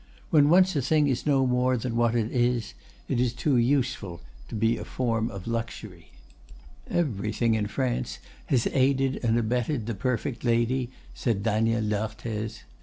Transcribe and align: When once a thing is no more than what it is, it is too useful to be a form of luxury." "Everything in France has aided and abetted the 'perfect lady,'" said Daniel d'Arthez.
When 0.31 0.49
once 0.49 0.75
a 0.75 0.81
thing 0.81 1.05
is 1.07 1.27
no 1.27 1.45
more 1.45 1.77
than 1.77 1.95
what 1.95 2.15
it 2.15 2.31
is, 2.31 2.73
it 3.07 3.19
is 3.19 3.33
too 3.33 3.55
useful 3.57 4.19
to 4.47 4.55
be 4.55 4.75
a 4.79 4.83
form 4.83 5.29
of 5.29 5.45
luxury." 5.45 6.09
"Everything 6.89 7.53
in 7.53 7.67
France 7.67 8.17
has 8.47 8.65
aided 8.73 9.23
and 9.23 9.37
abetted 9.37 9.85
the 9.85 9.93
'perfect 9.93 10.43
lady,'" 10.43 10.89
said 11.13 11.43
Daniel 11.43 11.87
d'Arthez. 11.87 12.63